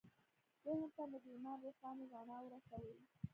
[0.65, 2.93] ذهن ته مو د ایمان روښانه رڼا ورسوئ